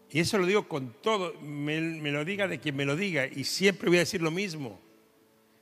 [0.09, 3.43] Y eso lo digo con todo, me, lo diga de quien me lo diga, y
[3.43, 4.81] siempre voy a decir lo mismo.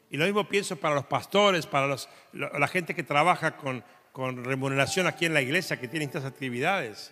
[0.09, 4.45] Y lo mismo pienso para los pastores, para los, la gente que trabaja con, con
[4.45, 7.11] remuneración aquí en la iglesia, que tiene estas actividades.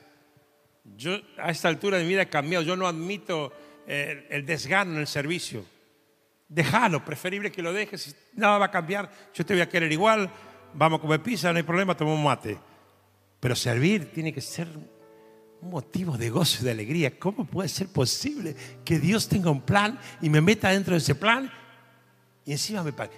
[0.95, 3.51] Yo a esta altura de mi vida he cambiado, yo no admito
[3.85, 5.65] eh, el desgano en el servicio.
[6.47, 10.29] Déjalo, preferible que lo dejes, nada va a cambiar, yo te voy a querer igual,
[10.73, 12.57] vamos a comer pizza, no hay problema, tomamos mate.
[13.43, 17.19] Pero servir tiene que ser un motivo de gozo y de alegría.
[17.19, 21.13] ¿Cómo puede ser posible que Dios tenga un plan y me meta dentro de ese
[21.13, 21.51] plan
[22.45, 23.11] y encima me pague?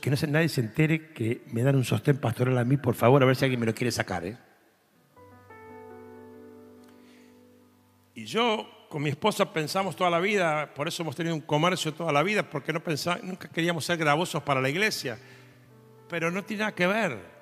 [0.00, 3.22] Que no nadie se entere que me dan un sostén pastoral a mí, por favor,
[3.22, 4.24] a ver si alguien me lo quiere sacar.
[4.24, 4.38] ¿eh?
[8.14, 11.92] Y yo con mi esposa pensamos toda la vida, por eso hemos tenido un comercio
[11.92, 15.18] toda la vida, porque no pensamos, nunca queríamos ser gravosos para la iglesia.
[16.08, 17.36] Pero no tiene nada que ver.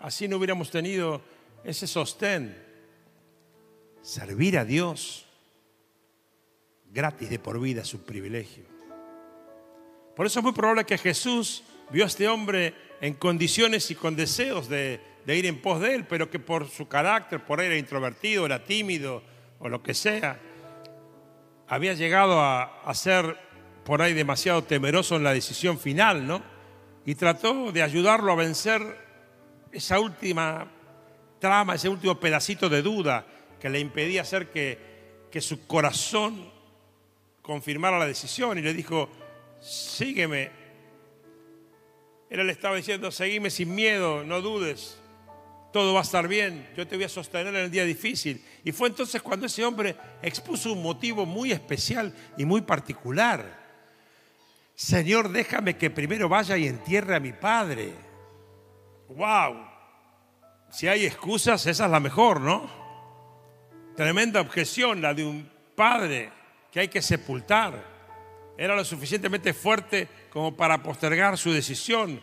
[0.00, 1.33] Así no hubiéramos tenido
[1.64, 2.62] ese sostén,
[4.02, 5.26] servir a Dios
[6.92, 8.64] gratis de por vida, su privilegio.
[10.14, 14.14] Por eso es muy probable que Jesús vio a este hombre en condiciones y con
[14.14, 17.78] deseos de, ir en pos de él, pero que por su carácter, por él era
[17.78, 19.22] introvertido, era tímido
[19.58, 20.38] o lo que sea,
[21.66, 23.36] había llegado a, a ser
[23.84, 26.42] por ahí demasiado temeroso en la decisión final, ¿no?
[27.04, 28.82] Y trató de ayudarlo a vencer
[29.72, 30.70] esa última
[31.44, 33.26] trama, ese último pedacito de duda
[33.60, 34.78] que le impedía hacer que,
[35.30, 36.50] que su corazón
[37.42, 39.10] confirmara la decisión y le dijo,
[39.60, 40.50] sígueme.
[42.30, 44.96] Él le estaba diciendo, seguime sin miedo, no dudes,
[45.70, 48.42] todo va a estar bien, yo te voy a sostener en el día difícil.
[48.64, 53.62] Y fue entonces cuando ese hombre expuso un motivo muy especial y muy particular.
[54.74, 57.92] Señor, déjame que primero vaya y entierre a mi padre.
[59.10, 59.73] ¡Wow!
[60.74, 62.68] Si hay excusas, esa es la mejor, ¿no?
[63.96, 66.32] Tremenda objeción, la de un padre
[66.72, 67.80] que hay que sepultar.
[68.58, 72.20] Era lo suficientemente fuerte como para postergar su decisión.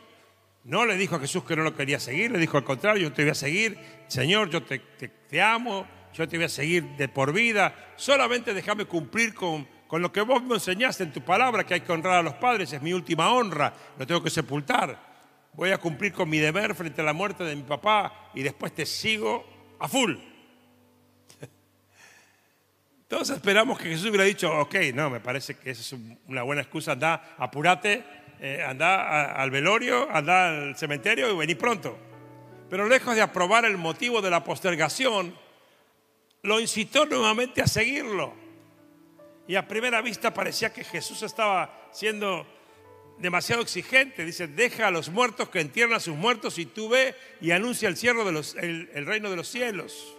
[0.65, 3.13] No le dijo a Jesús que no lo quería seguir, le dijo al contrario, yo
[3.13, 7.07] te voy a seguir, Señor, yo te, te, amo, yo te voy a seguir de
[7.07, 11.65] por vida, solamente déjame cumplir con, con lo que vos me enseñaste en tu palabra,
[11.65, 15.10] que hay que honrar a los padres, es mi última honra, lo tengo que sepultar
[15.53, 18.73] voy a cumplir con mi deber frente a la muerte de mi papá y después
[18.73, 19.45] te sigo
[19.79, 20.15] a full.
[23.07, 26.61] Todos esperamos que Jesús hubiera dicho, ok, no, me parece que esa es una buena
[26.61, 28.03] excusa, anda, apúrate,
[28.39, 31.97] eh, anda al velorio, anda al cementerio y vení pronto.
[32.69, 35.35] Pero lejos de aprobar el motivo de la postergación,
[36.43, 38.33] lo incitó nuevamente a seguirlo.
[39.47, 42.47] Y a primera vista parecía que Jesús estaba siendo
[43.21, 44.25] demasiado exigente.
[44.25, 47.87] Dice, deja a los muertos que entierran a sus muertos y tú ve y anuncia
[47.87, 50.17] el, cielo de el reino de los cielos.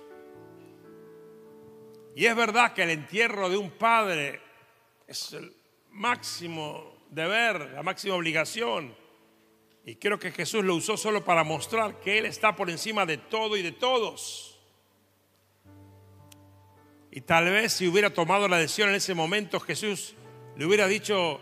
[2.14, 4.40] Y es verdad que el entierro de un padre
[5.06, 5.52] es el
[5.90, 8.94] máximo deber, la máxima obligación.
[9.84, 13.18] Y creo que Jesús lo usó solo para mostrar que Él está por encima de
[13.18, 14.60] todo y de todos.
[17.10, 20.14] Y tal vez si hubiera tomado la decisión en ese momento, Jesús
[20.56, 21.40] le hubiera dicho,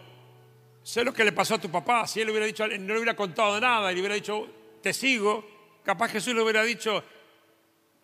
[0.90, 2.96] sé lo que le pasó a tu papá, si él le hubiera dicho, no le
[2.96, 4.48] hubiera contado nada y le hubiera dicho,
[4.83, 5.46] te sigo,
[5.85, 7.05] capaz Jesús le hubiera dicho,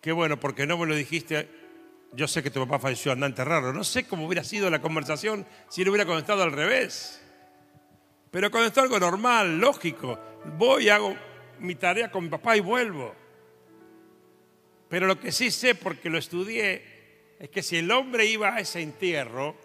[0.00, 1.48] qué bueno, porque no me lo dijiste,
[2.12, 3.72] yo sé que tu papá falleció, anda a enterrarlo.
[3.72, 7.20] No sé cómo hubiera sido la conversación si él hubiera contestado al revés.
[8.30, 10.18] Pero contestó algo normal, lógico.
[10.56, 11.16] Voy, hago
[11.58, 13.14] mi tarea con mi papá y vuelvo.
[14.88, 18.60] Pero lo que sí sé, porque lo estudié, es que si el hombre iba a
[18.60, 19.56] ese entierro,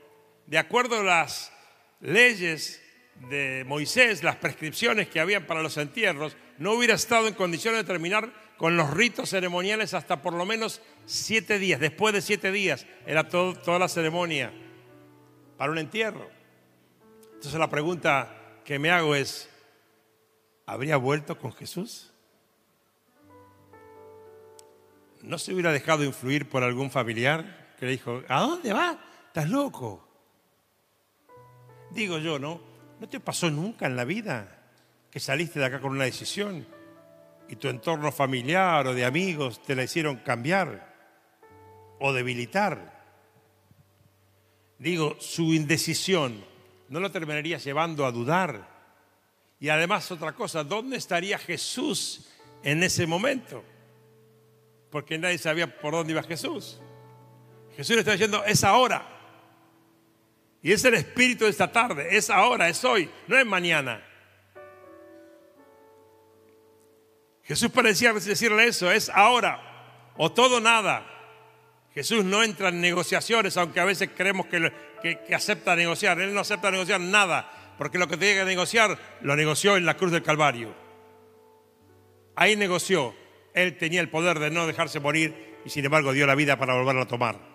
[0.48, 1.54] de acuerdo a las
[2.00, 2.81] leyes
[3.30, 7.88] de Moisés, las prescripciones que habían para los entierros, no hubiera estado en condiciones de
[7.88, 11.80] terminar con los ritos ceremoniales hasta por lo menos siete días.
[11.80, 14.54] Después de siete días era toda la ceremonia
[15.58, 16.30] para un entierro.
[17.34, 19.50] Entonces la pregunta que me hago es,
[20.66, 22.12] ¿habría vuelto con Jesús?
[25.24, 28.98] ¿No se hubiera dejado influir por algún familiar que le dijo, ¿a dónde vas?
[29.28, 30.08] ¿Estás loco?
[31.92, 32.71] Digo yo, ¿no?
[33.02, 34.60] ¿No te pasó nunca en la vida
[35.10, 36.68] que saliste de acá con una decisión
[37.50, 40.88] y tu entorno familiar o de amigos te la hicieron cambiar
[42.00, 43.02] o debilitar.
[44.78, 46.46] Digo, su indecisión
[46.90, 48.70] no lo terminaría llevando a dudar.
[49.60, 52.30] Y además otra cosa, ¿dónde estaría Jesús
[52.62, 53.64] en ese momento?
[54.92, 56.80] Porque nadie sabía por dónde iba Jesús.
[57.76, 59.21] Jesús le está diciendo, es ahora.
[60.62, 64.06] Y es el espíritu de esta tarde, es ahora, es hoy, no es mañana.
[67.44, 71.08] Jesús parecía decirle eso, es ahora o todo nada.
[71.94, 74.72] Jesús no entra en negociaciones, aunque a veces creemos que,
[75.02, 76.22] que, acepta negociar.
[76.22, 79.98] Él no acepta negociar nada, porque lo que tenía que negociar lo negoció en la
[79.98, 80.74] cruz del Calvario.
[82.36, 83.14] Ahí negoció.
[83.54, 86.76] Él tenía el poder de no dejarse morir y sin embargo dio la vida para
[86.76, 87.51] volverla a tomar.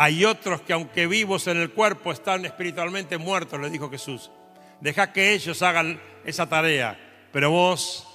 [0.00, 4.30] Hay otros que aunque vivos en el cuerpo están espiritualmente muertos, le dijo Jesús.
[4.80, 8.06] Deja que ellos hagan esa tarea, pero vos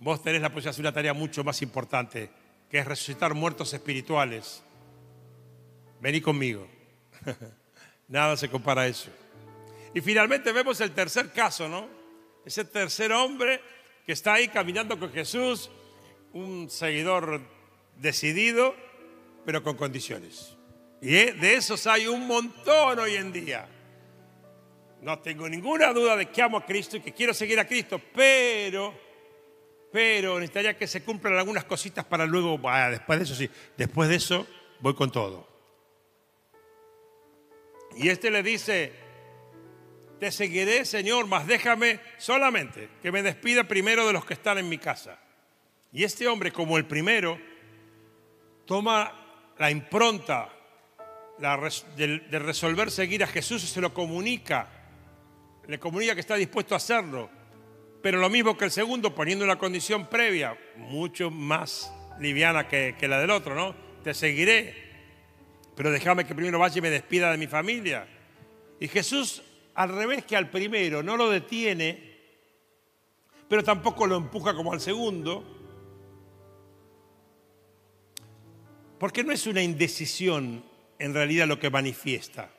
[0.00, 2.30] vos tenés la posibilidad de hacer una tarea mucho más importante,
[2.70, 4.62] que es resucitar muertos espirituales.
[5.98, 6.68] Vení conmigo.
[8.08, 9.08] Nada se compara a eso.
[9.94, 11.88] Y finalmente vemos el tercer caso, ¿no?
[12.44, 13.62] Ese tercer hombre
[14.04, 15.70] que está ahí caminando con Jesús,
[16.34, 17.40] un seguidor
[17.96, 18.74] decidido,
[19.46, 20.54] pero con condiciones.
[21.04, 23.68] Y de esos hay un montón hoy en día.
[25.02, 28.00] No tengo ninguna duda de que amo a Cristo y que quiero seguir a Cristo,
[28.14, 29.04] pero
[29.92, 32.58] pero necesitaría que se cumplan algunas cositas para luego,
[32.90, 34.46] después de eso sí, después de eso
[34.80, 35.46] voy con todo.
[37.98, 38.90] Y este le dice,
[40.18, 44.70] te seguiré Señor, mas déjame solamente que me despida primero de los que están en
[44.70, 45.20] mi casa.
[45.92, 47.38] Y este hombre, como el primero,
[48.64, 50.53] toma la impronta
[51.38, 54.68] de resolver seguir a Jesús se lo comunica,
[55.66, 57.30] le comunica que está dispuesto a hacerlo
[58.04, 63.18] pero lo mismo que el segundo, poniendo una condición previa, mucho más liviana que, la
[63.18, 63.74] del otro, ¿no?
[64.02, 64.74] Te seguiré,
[65.74, 68.06] pero déjame que primero vaya y me despida de mi familia.
[68.78, 69.42] Y Jesús,
[69.74, 72.18] al revés que al primero, no lo detiene,
[73.48, 75.42] pero tampoco lo empuja como al segundo,
[78.98, 80.62] porque no es una indecisión
[80.98, 82.50] en realidad lo que manifiesta,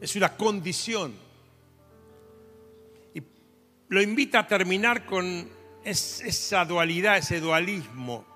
[0.00, 1.14] es una condición.
[3.88, 5.48] Lo invita a terminar con
[5.84, 8.26] esa dualidad, ese dualismo,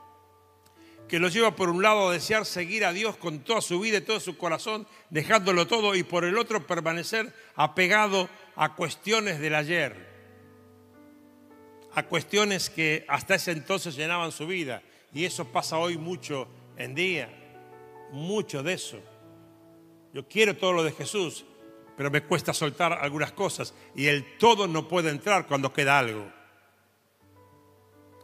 [1.08, 3.98] que lo lleva por un lado a desear seguir a Dios con toda su vida
[3.98, 9.54] y todo su corazón, dejándolo todo, y por el otro permanecer apegado a cuestiones del
[9.54, 10.06] ayer,
[11.94, 14.82] a cuestiones que hasta ese entonces llenaban su vida.
[15.12, 16.46] Y eso pasa hoy mucho
[16.76, 17.47] en día,
[18.12, 19.00] mucho de eso.
[20.12, 21.44] Yo quiero todo lo de Jesús,
[21.96, 26.30] pero me cuesta soltar algunas cosas y el todo no puede entrar cuando queda algo.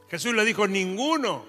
[0.09, 1.45] Jesús le dijo, ninguno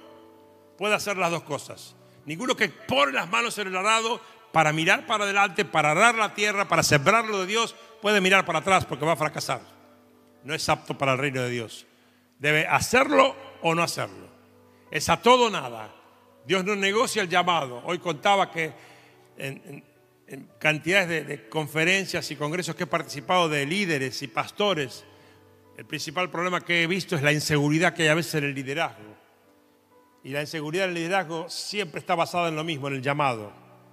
[0.78, 1.96] puede hacer las dos cosas.
[2.26, 4.20] Ninguno que pone las manos en el arado
[4.52, 8.60] para mirar para adelante, para arar la tierra, para sembrarlo de Dios, puede mirar para
[8.60, 9.62] atrás porque va a fracasar.
[10.44, 11.86] No es apto para el reino de Dios.
[12.40, 14.28] Debe hacerlo o no hacerlo.
[14.92, 15.95] Es a todo o nada.
[16.46, 17.82] Dios no negocia el llamado.
[17.86, 18.72] Hoy contaba que
[19.38, 19.84] en,
[20.60, 25.06] cantidades de, conferencias y congresos que he participado de líderes y pastores,
[25.78, 28.56] el principal problema que he visto es la inseguridad que hay a veces en el
[28.56, 29.16] liderazgo.
[30.24, 33.52] Y la inseguridad del liderazgo siempre está basada en lo mismo, en el llamado.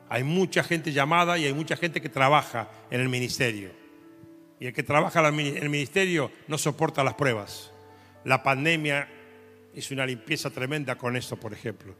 [0.08, 3.70] Hay mucha gente llamada y hay mucha gente que trabaja en el ministerio.
[4.60, 7.72] Y el que trabaja en el ministerio no soporta las pruebas.
[8.24, 9.08] La pandemia
[9.74, 11.94] hizo una limpieza tremenda con esto, por ejemplo.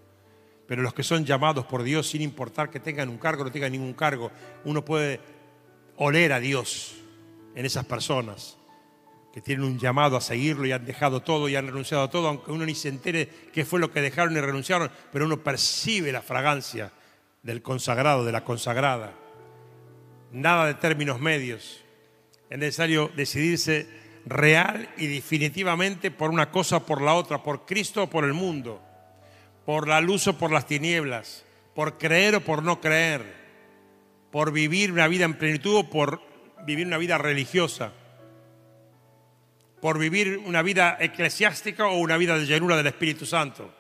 [0.66, 3.52] Pero los que son llamados por Dios, sin importar que tengan un cargo o no
[3.52, 4.30] tengan ningún cargo,
[4.64, 5.20] uno puede
[5.96, 6.94] oler a Dios
[7.54, 8.56] en esas personas
[9.32, 12.28] que tienen un llamado a seguirlo y han dejado todo y han renunciado a todo,
[12.28, 16.12] aunque uno ni se entere qué fue lo que dejaron y renunciaron, pero uno percibe
[16.12, 16.92] la fragancia
[17.42, 19.14] del consagrado, de la consagrada.
[20.32, 21.82] Nada de términos medios.
[22.50, 23.88] Es necesario decidirse
[24.26, 28.34] real y definitivamente por una cosa o por la otra, por Cristo o por el
[28.34, 28.82] mundo,
[29.64, 31.44] por la luz o por las tinieblas,
[31.74, 33.22] por creer o por no creer,
[34.30, 36.20] por vivir una vida en plenitud o por
[36.66, 37.92] vivir una vida religiosa
[39.82, 43.74] por vivir una vida eclesiástica o una vida de llenura del Espíritu Santo.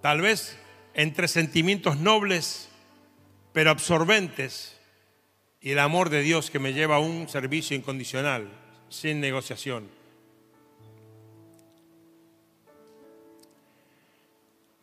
[0.00, 0.58] Tal vez
[0.94, 2.70] entre sentimientos nobles
[3.52, 4.80] pero absorbentes
[5.60, 8.48] y el amor de Dios que me lleva a un servicio incondicional,
[8.88, 9.90] sin negociación.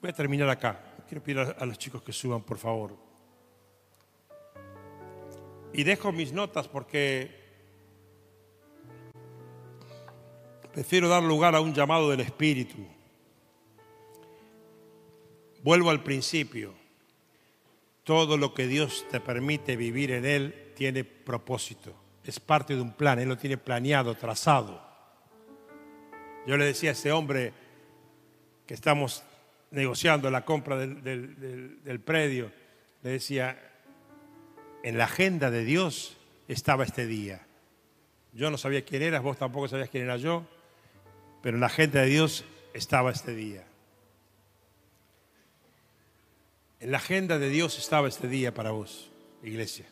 [0.04, 0.82] Voy a terminar acá.
[1.08, 2.98] Quiero pedir a los chicos que suban, por favor.
[5.72, 7.42] Y dejo mis notas porque
[10.74, 12.86] Prefiero dar lugar a un llamado del Espíritu.
[15.62, 16.74] Vuelvo al principio.
[18.04, 21.94] Todo lo que Dios te permite vivir en Él tiene propósito.
[22.26, 23.20] Es parte de un plan.
[23.20, 24.82] Él lo tiene planeado, trazado.
[26.46, 27.54] Yo le decía a ese hombre
[28.66, 29.24] que estamos
[29.74, 32.50] negociando la compra del, del predio,
[33.02, 33.60] le decía,
[34.84, 36.16] en la agenda de Dios
[36.48, 37.46] estaba este día.
[38.32, 40.48] Yo no sabía quién eras, vos tampoco sabías quién era yo
[41.44, 43.66] pero la gente de Dios estaba este día.
[46.80, 49.12] En la agenda de Dios estaba este día para vos,
[49.44, 49.86] iglesia.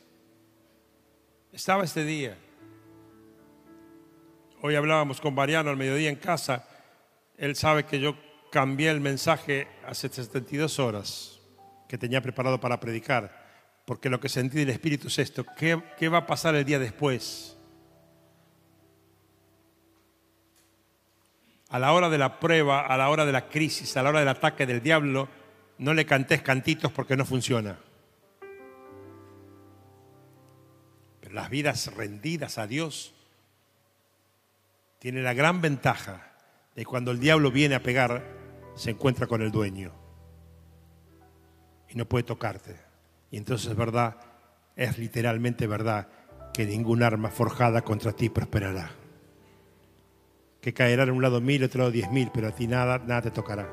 [1.52, 2.38] Estaba este día.
[4.62, 6.66] Hoy hablábamos con Mariano al mediodía en casa.
[7.38, 8.16] Él sabe que yo
[8.52, 11.40] cambié el mensaje hace 72 horas
[11.88, 13.42] que tenía preparado para predicar,
[13.86, 15.46] porque lo que sentí del Espíritu es esto.
[15.58, 17.58] ¿Qué, va a pasar el día después?
[21.70, 24.20] a la hora de la prueba, a la hora de la crisis, a la hora
[24.20, 25.30] del ataque del diablo,
[25.78, 27.80] no le cantes cantitos porque no funciona.
[31.22, 33.14] Pero las vidas rendidas a Dios
[35.00, 36.34] tienen la gran ventaja
[36.76, 38.41] de cuando el diablo viene a pegar,
[38.76, 39.92] se encuentra con el dueño
[41.90, 42.76] y no puede tocarte.
[43.30, 44.18] Y entonces es verdad,
[44.76, 46.08] es literalmente verdad
[46.54, 48.92] que ningún arma forjada contra ti prosperará
[50.62, 53.24] que caerá en un lado mil, otro lado diez mil, pero a ti nada, nada
[53.24, 53.68] te tocará.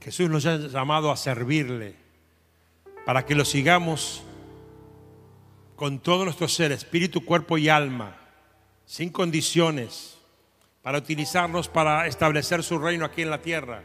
[0.00, 1.96] Jesús nos ha llamado a servirle
[3.06, 4.22] para que lo sigamos
[5.74, 8.16] con todo nuestro ser, espíritu, cuerpo y alma,
[8.84, 10.18] sin condiciones,
[10.82, 13.82] para utilizarnos para establecer su reino aquí en la tierra.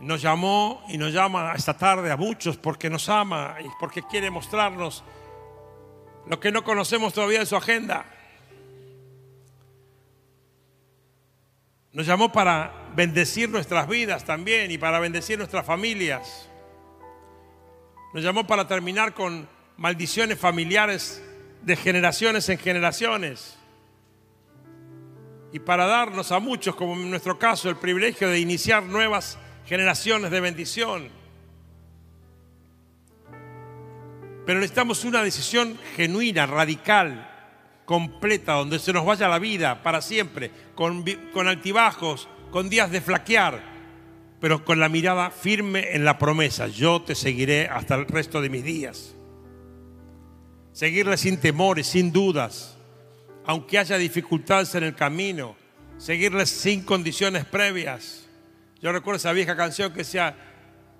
[0.00, 4.30] Nos llamó y nos llama esta tarde a muchos porque nos ama y porque quiere
[4.30, 5.04] mostrarnos
[6.26, 8.06] lo que no conocemos todavía de su agenda.
[11.92, 16.48] Nos llamó para bendecir nuestras vidas también y para bendecir nuestras familias.
[18.14, 21.22] Nos llamó para terminar con maldiciones familiares
[21.62, 23.59] de generaciones en generaciones.
[25.52, 30.30] Y para darnos a muchos, como en nuestro caso, el privilegio de iniciar nuevas generaciones
[30.30, 31.08] de bendición.
[34.46, 37.30] Pero necesitamos una decisión genuina, radical,
[37.84, 41.04] completa, donde se nos vaya la vida para siempre, con,
[41.46, 43.62] altibajos, con días de flaquear,
[44.40, 46.68] pero con la mirada firme en la promesa.
[46.68, 49.14] Yo te seguiré hasta el resto de mis días.
[50.72, 52.78] Seguirle sin temores, sin dudas,
[53.50, 55.56] aunque haya dificultades en el camino,
[55.98, 58.28] seguirle sin condiciones previas.
[58.80, 60.36] Yo recuerdo esa vieja canción que decía,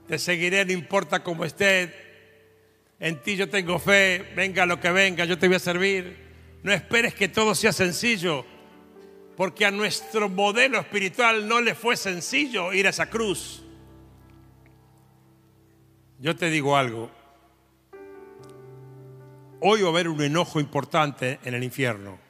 [0.09, 1.95] te seguiré no importa cómo esté,
[2.99, 6.17] en ti yo tengo fe, venga lo que venga, yo te voy a servir.
[6.65, 8.45] No esperes que todo sea sencillo,
[9.37, 13.63] porque a nuestro modelo espiritual no le fue sencillo ir a esa cruz.
[16.19, 17.13] Yo te digo algo.
[19.61, 22.30] Hoy va a haber un enojo importante en el infierno.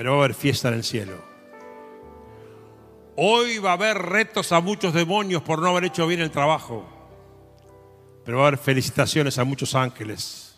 [0.00, 1.22] Pero va a haber fiesta en el cielo.
[3.16, 6.88] Hoy va a haber retos a muchos demonios por no haber hecho bien el trabajo,
[8.24, 10.56] pero va a haber felicitaciones a muchos ángeles.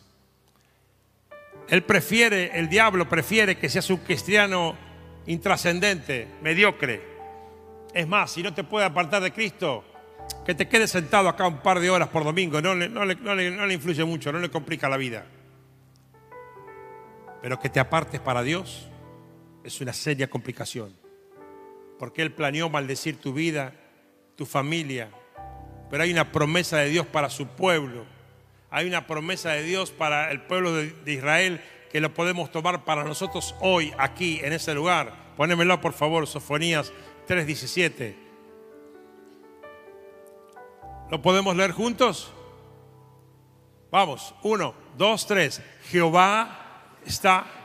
[1.68, 4.76] Él prefiere, el diablo prefiere que seas un cristiano
[5.26, 7.03] intrascendente, mediocre.
[7.93, 9.82] Es más, si no te puede apartar de Cristo,
[10.47, 13.74] que te quedes sentado acá un par de horas por domingo, no le, no le
[13.74, 15.26] influye mucho, no le complica la vida.
[17.43, 18.86] Pero que te apartes para Dios
[19.64, 20.94] es una seria complicación.
[21.98, 23.74] Porque Él planeó maldecir tu vida,
[24.36, 25.10] tu familia.
[25.90, 28.04] Pero hay una promesa de Dios para su pueblo.
[28.70, 31.60] Hay una promesa de Dios para el pueblo de, Israel
[31.90, 35.34] que lo podemos tomar para nosotros hoy, aquí, en ese lugar.
[35.36, 36.92] Pónemelo, por favor, Sofonías
[37.28, 38.16] 3:17.
[41.10, 42.32] ¿Lo podemos leer juntos?
[43.90, 45.60] Vamos, uno, dos, tres.
[45.90, 47.61] Jehová está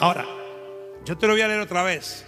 [0.00, 0.24] Ahora,
[1.04, 2.24] yo te lo voy a leer otra vez.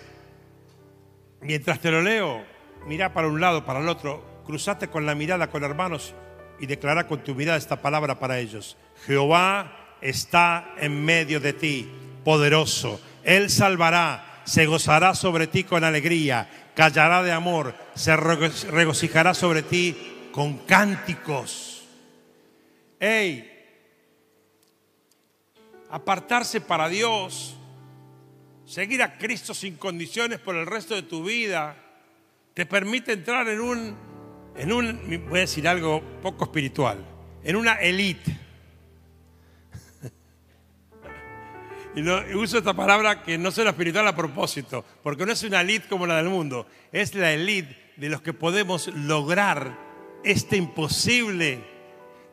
[1.40, 2.44] Mientras te lo leo,
[2.86, 6.12] mira para un lado, para el otro, cruzate con la mirada con hermanos
[6.58, 8.76] y declara con tu mirada esta palabra para ellos.
[9.06, 11.88] Jehová está en medio de ti,
[12.24, 13.00] poderoso.
[13.22, 20.28] Él salvará, se gozará sobre ti con alegría, callará de amor, se regocijará sobre ti
[20.32, 21.84] con cánticos.
[22.98, 23.46] Hey,
[25.88, 27.56] apartarse para Dios
[28.70, 31.76] seguir a Cristo sin condiciones por el resto de tu vida,
[32.54, 33.96] te permite entrar en un,
[34.56, 37.04] en un, voy a decir algo poco espiritual,
[37.42, 38.38] en una elite.
[41.96, 45.88] Y, uso esta palabra que no suena espiritual a propósito, porque no es una elite
[45.88, 49.76] como la del mundo, es la elite de los que podemos lograr
[50.22, 51.58] este imposible,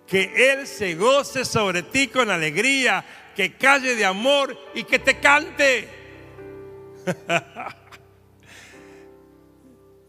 [0.05, 3.03] que Él se goce sobre ti con alegría,
[3.35, 5.96] que calle de amor y que te cante.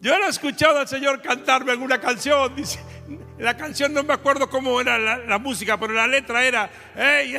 [0.01, 2.55] Yo he escuchado al Señor cantarme alguna canción.
[3.39, 7.37] La canción no me acuerdo cómo era la, música, pero la letra era, hey,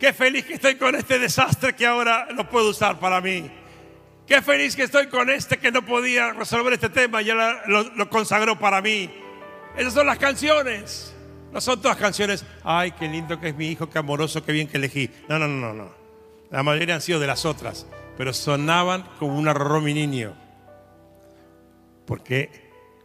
[0.00, 3.50] qué feliz que estoy con este desastre que ahora lo puedo usar para mí.
[4.26, 7.84] Qué feliz que estoy con este que no podía resolver este tema y ahora lo,
[7.84, 9.10] lo consagró para mí.
[9.76, 11.14] Esas son las canciones.
[11.52, 14.66] No son todas canciones, ay, qué lindo que es mi hijo, qué amoroso, qué bien
[14.66, 15.10] que elegí.
[15.28, 15.92] No, no, no, no.
[16.50, 17.86] La mayoría han sido de las otras
[18.16, 20.34] pero sonaban como un arroz mi niño,
[22.06, 22.50] porque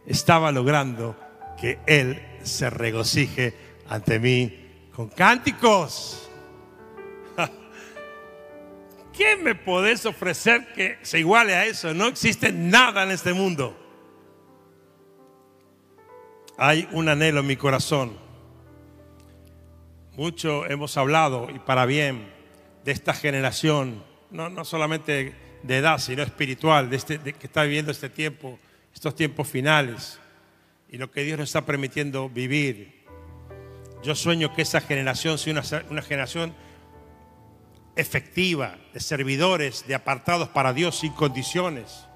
[0.06, 1.16] estaba logrando
[1.60, 3.54] que Él se regocije
[3.88, 6.28] ante mí con cánticos.
[9.12, 11.94] ¿Qué me podés ofrecer que se iguale a eso?
[11.94, 13.76] No existe nada en este mundo.
[16.56, 18.16] Hay un anhelo en mi corazón.
[20.16, 22.32] Mucho hemos hablado, y para bien,
[22.84, 28.08] de esta generación no, solamente de edad, sino espiritual, de, este, que está viviendo este
[28.08, 28.58] tiempo,
[28.94, 30.18] estos tiempos finales,
[30.90, 33.04] y lo que Dios nos está permitiendo vivir.
[34.02, 36.54] Yo sueño que esa generación sea una, una generación
[37.96, 42.06] efectiva, de servidores, de apartados para Dios sin condiciones.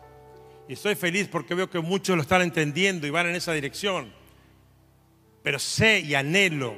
[0.68, 4.12] Y estoy feliz porque veo que muchos lo están entendiendo y van en esa dirección.
[5.42, 6.76] Pero sé y anhelo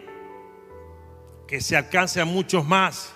[1.46, 3.13] que se alcance a muchos más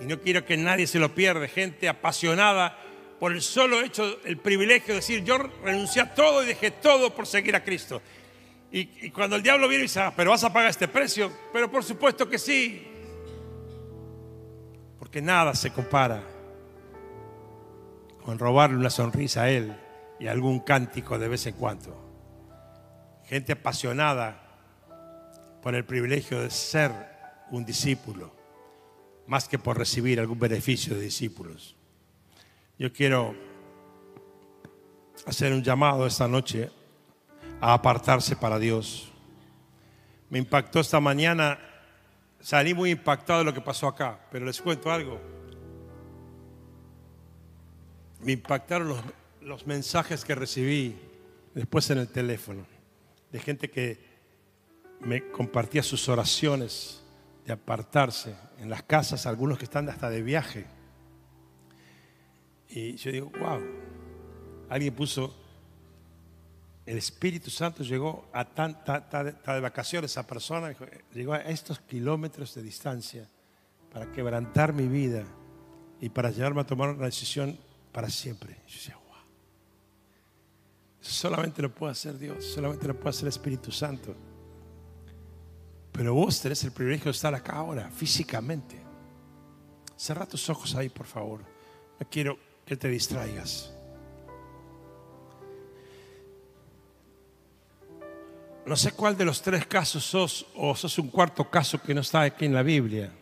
[0.00, 2.78] y no quiero que nadie se lo pierda, gente apasionada
[3.18, 7.14] por el solo hecho, el privilegio de decir, yo renuncié a todo y dejé todo
[7.14, 8.02] por seguir a Cristo.
[8.70, 11.70] Y, cuando el diablo viene y dice, ah, pero vas a pagar este precio, pero
[11.70, 12.84] por supuesto que sí,
[14.98, 16.24] porque nada se compara
[18.24, 19.76] con robarle una sonrisa a Él
[20.18, 22.00] y algún cántico de vez en cuando.
[23.26, 24.42] Gente apasionada
[25.62, 26.90] por el privilegio de ser
[27.52, 28.43] un discípulo
[29.26, 31.76] más que por recibir algún beneficio de discípulos.
[32.78, 33.34] Yo quiero
[35.26, 36.70] hacer un llamado esta noche
[37.60, 39.10] a apartarse para Dios.
[40.28, 41.58] Me impactó esta mañana,
[42.40, 45.20] salí muy impactado de lo que pasó acá, pero les cuento algo.
[48.20, 49.00] Me impactaron los,
[49.40, 50.96] los mensajes que recibí
[51.54, 52.66] después en el teléfono,
[53.30, 54.14] de gente que
[55.00, 57.03] me compartía sus oraciones
[57.44, 60.66] de apartarse en las casas, algunos que están hasta de viaje.
[62.68, 63.60] Y yo digo, wow,
[64.68, 65.34] alguien puso,
[66.86, 70.74] el Espíritu Santo llegó a tanta, de vacaciones esa persona,
[71.12, 73.28] llegó a estos kilómetros de distancia
[73.92, 75.24] para quebrantar mi vida
[76.00, 77.58] y para llevarme a tomar una decisión
[77.92, 78.56] para siempre.
[78.66, 79.14] Yo decía, wow.
[81.00, 84.16] Solamente lo puede hacer Dios, solamente lo puede hacer el Espíritu Santo.
[85.94, 88.76] Pero vos tenés el privilegio de estar acá ahora, físicamente.
[89.96, 91.40] Cerra tus ojos ahí, por favor.
[92.00, 92.36] No quiero
[92.66, 93.72] que te distraigas.
[98.66, 102.00] No sé cuál de los tres casos sos o sos un cuarto caso que no
[102.00, 103.12] está aquí en la Biblia.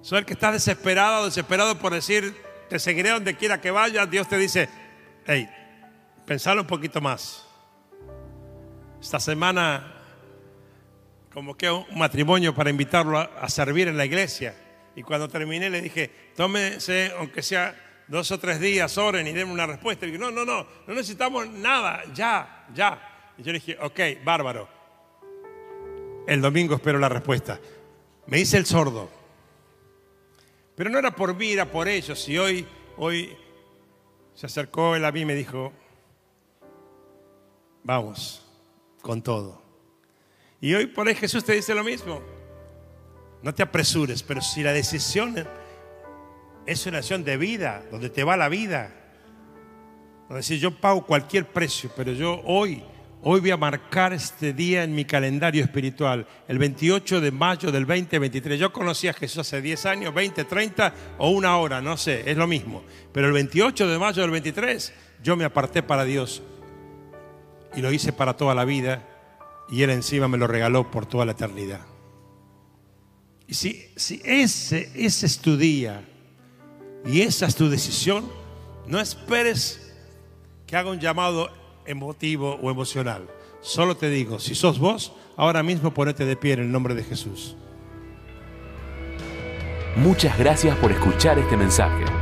[0.00, 2.34] Sos el que está desesperado, desesperado por decir,
[2.70, 4.10] te seguiré donde quiera que vayas.
[4.10, 4.70] Dios te dice,
[5.26, 5.46] hey,
[6.24, 7.44] pensalo un poquito más.
[8.98, 10.01] Esta semana
[11.32, 14.54] como que un matrimonio para invitarlo a, servir en la iglesia.
[14.94, 17.74] Y cuando terminé le dije, tómese, aunque sea
[18.06, 20.04] dos o tres días, oren y denme una respuesta.
[20.04, 23.32] Y dije, no, no, no, no necesitamos nada, ya, ya.
[23.38, 24.68] Y yo le dije, ok, bárbaro.
[26.26, 27.58] El domingo espero la respuesta.
[28.26, 29.10] Me hice el sordo.
[30.76, 32.28] Pero no era por mí, era por ellos.
[32.28, 32.66] Y hoy,
[32.98, 33.34] hoy
[34.34, 35.72] se acercó él a mí y me dijo,
[37.82, 38.46] vamos,
[39.00, 39.61] con todo.
[40.62, 42.22] Y hoy por ahí Jesús te dice lo mismo.
[43.42, 45.34] No te apresures, pero si la decisión
[46.64, 48.94] es una acción de vida, donde te va la vida,
[50.28, 52.80] donde decir yo pago cualquier precio, pero yo hoy,
[53.22, 57.84] hoy voy a marcar este día en mi calendario espiritual, el 28 de mayo del
[57.84, 58.60] 2023.
[58.60, 62.36] Yo conocí a Jesús hace 10 años, 20, 30 o una hora, no sé, es
[62.36, 62.84] lo mismo.
[63.12, 64.92] Pero el 28 de mayo del 23
[65.24, 66.40] yo me aparté para Dios
[67.74, 69.08] y lo hice para toda la vida
[69.68, 71.80] y Él encima me lo regaló por toda la eternidad.
[73.46, 76.08] Y si, si ese, ese es tu día
[77.04, 78.30] y esa es tu decisión,
[78.86, 79.92] no esperes
[80.66, 81.50] que haga un llamado
[81.84, 83.28] emotivo o emocional.
[83.60, 87.04] Solo te digo, si sos vos, ahora mismo ponete de pie en el nombre de
[87.04, 87.56] Jesús.
[89.96, 92.21] Muchas gracias por escuchar este mensaje.